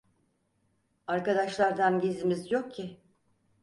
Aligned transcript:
Arkadaşlardan 1.07 1.99
gizlimiz 1.99 2.51
yok 2.51 2.71
ki... 2.71 2.97